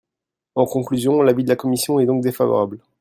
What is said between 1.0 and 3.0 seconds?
l’avis de la commission est donc défavorable.